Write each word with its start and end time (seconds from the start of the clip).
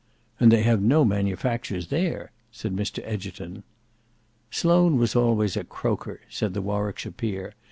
"And 0.39 0.51
they 0.51 0.63
have 0.63 0.81
no 0.81 1.05
manufactures 1.05 1.89
there," 1.89 2.31
said 2.51 2.75
Mr 2.75 3.03
Egerton. 3.05 3.61
"Sloane 4.49 4.97
was 4.97 5.15
always 5.15 5.55
a 5.55 5.63
croaker," 5.63 6.21
said 6.27 6.55
the 6.55 6.61
Warwickshire 6.63 7.11
peer. 7.11 7.53